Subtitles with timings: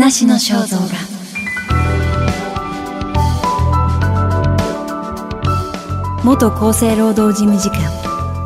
[0.00, 0.86] 話の肖像画
[6.22, 7.80] 元厚生労働事務次官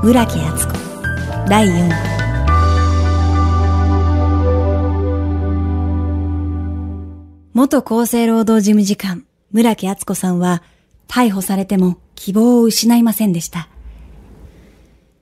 [0.02, 0.72] 村木敦子
[1.50, 1.94] 第4部
[7.53, 10.62] 元厚生労働事務次官村木敦子さんは
[11.07, 13.68] 逮捕されても希望を失いませんでした。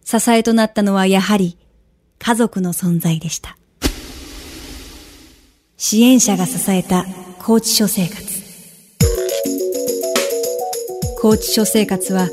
[0.04, 1.58] 支えとなったのはやはり
[2.20, 3.56] 家族の存在でした。
[5.82, 7.06] 支援者が支えた
[7.38, 8.20] 拘置所生活。
[11.16, 12.28] 拘置所生活は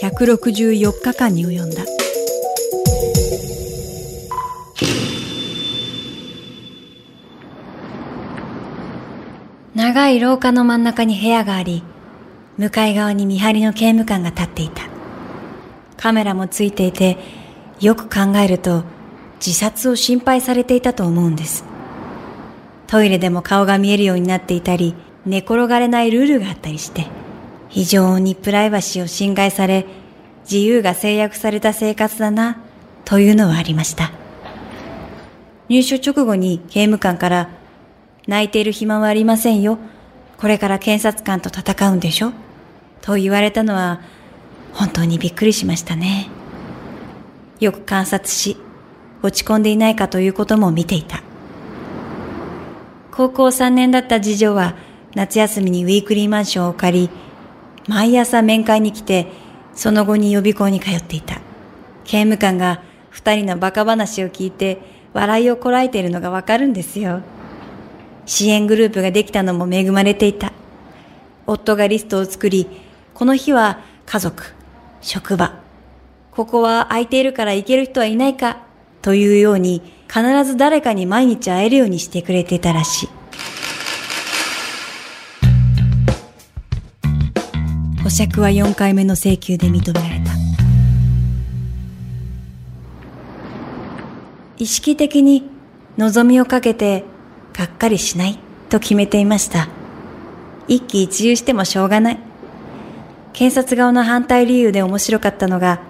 [0.00, 1.84] 164日間に及んだ。
[9.74, 11.82] 長い廊下の真ん中に部屋があり、
[12.56, 14.84] 向かい側に見張りの刑務官が立っていた。
[15.96, 17.18] カメラもついていて、
[17.80, 18.84] よく考えると
[19.44, 21.71] 自殺を心配されていたと思うんです。
[22.92, 27.06] トイレでも顔が見えるようになっていたり、寝転がれないルールがあったりして、
[27.70, 29.86] 非常にプライバシーを侵害され、
[30.44, 32.58] 自由が制約された生活だな、
[33.06, 34.12] というのはありました。
[35.70, 37.48] 入所直後に刑務官から、
[38.26, 39.78] 泣いている暇はありませんよ。
[40.36, 42.32] これから検察官と戦うんでしょ？
[43.00, 44.02] と言われたのは、
[44.74, 46.28] 本当にびっくりしましたね。
[47.58, 48.58] よく観察し、
[49.22, 51.22] 落ち込んでいないかということも見ていた。
[53.12, 54.74] 高校3年だった次女は
[55.14, 57.10] 夏休みにウィークリーマンションを借り、
[57.86, 59.26] 毎朝面会に来て、
[59.74, 61.34] その後に予備校に通っていた。
[62.04, 64.78] 刑務官が二人の馬鹿話を聞いて
[65.12, 67.20] 笑いをこらえているのがわかるんですよ。
[68.24, 70.50] 支援グループができたのも恵まれていた。
[71.46, 72.66] 夫がリストを作り、
[73.12, 74.54] この日は家族、
[75.02, 75.60] 職場、
[76.30, 78.62] ここは空いているから行ける人はいないか、
[79.02, 83.08] というように必ず誰かに毎日会えるようにしてくれてたらしい。
[88.02, 90.32] 保釈は4回目の請求で認められた。
[94.58, 95.50] 意識的に
[95.98, 97.04] 望みをかけて
[97.52, 99.68] がっかりしないと決めていました。
[100.68, 102.18] 一喜一憂してもしょうがない。
[103.32, 105.80] 検察側の反対理由で面白かったのが、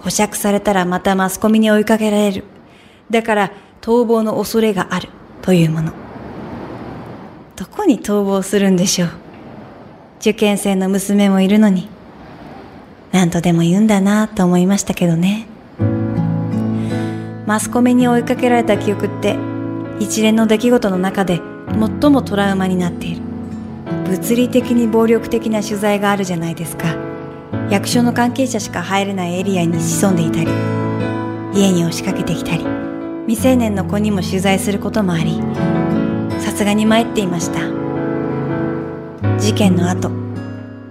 [0.00, 2.44] 保釈されたらまたマスコミに追いかけられる。
[3.10, 5.08] だから逃亡の恐れがある
[5.42, 5.92] というもの。
[7.56, 9.08] どこに逃亡するんでしょう？
[10.20, 11.88] 受験生の娘もいるのに。
[13.12, 15.46] 何とでも言うんだなと思いましたけどね。
[17.46, 19.36] マスコミに追いかけられた記憶って
[19.98, 21.40] 一連の出来事の中で
[22.00, 23.22] 最もトラウマになっている。
[24.06, 27.09] 物理的に暴力的な取材があるじゃないですか。
[27.70, 30.50] 役所の関係者しか入れないエリアに潜んでいたり、
[31.54, 32.64] 家に押しかけてきたり、
[33.26, 35.40] 未成年の子にも取材することもあり
[36.40, 37.60] さすがに参っていました。
[39.38, 40.10] 事件の後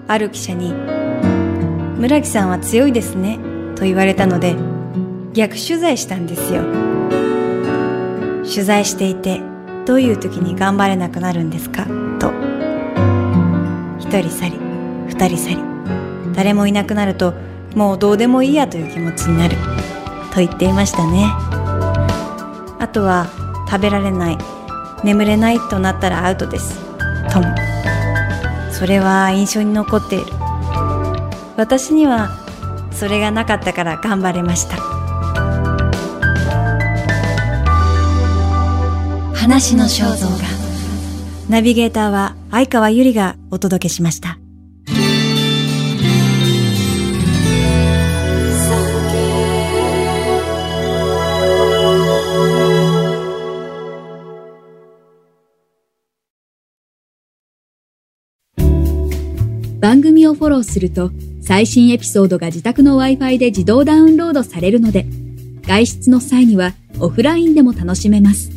[0.08, 0.74] ある記者に
[2.00, 3.40] 「村木さんは強いですね」
[3.76, 4.56] と言われたので
[5.34, 6.62] 逆取材したんですよ。
[8.44, 9.42] 取材していて
[9.86, 11.86] どういう時に頑張れなくなるんですか？
[12.20, 12.32] と。
[14.00, 14.54] 一人去り
[15.08, 15.79] 二人去り。
[16.40, 17.34] 誰もいなくなると
[17.76, 19.58] もうどうでもいいやという気持ちになる。
[20.32, 21.26] と言っていましたね。
[22.80, 23.28] あとは
[23.70, 24.38] 食べられない。
[25.04, 26.80] 眠れないとなったらアウトです。
[27.30, 27.48] とも。
[28.72, 30.28] それは印象に残っている。
[31.58, 32.30] 私には
[32.94, 34.78] それがなかったから頑張れました。
[39.36, 40.38] 話の肖像画。
[41.50, 44.40] ナビゲーターは相川ゆりがお届けしました
[59.80, 65.06] 番組をフォローすると最新エピソードが自宅の Wi-Fi で自動ダウンロードされるので、
[65.64, 68.52] 外出の際にはオフラインでも楽しめます。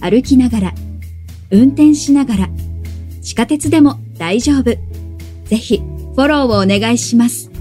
[0.00, 0.74] 歩きながら、
[1.50, 2.48] 運転しながら、
[3.20, 4.64] 地下鉄でも大丈夫。
[4.64, 7.51] ぜひ、フォローをお願いします。